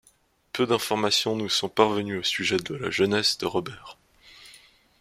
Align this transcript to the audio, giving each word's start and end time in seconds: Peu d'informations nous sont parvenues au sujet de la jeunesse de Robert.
Peu 0.51 0.65
d'informations 0.65 1.35
nous 1.35 1.47
sont 1.47 1.69
parvenues 1.69 2.17
au 2.17 2.23
sujet 2.23 2.57
de 2.57 2.73
la 2.73 2.89
jeunesse 2.89 3.37
de 3.37 3.45
Robert. 3.45 3.99